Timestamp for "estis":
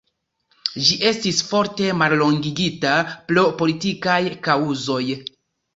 1.09-1.41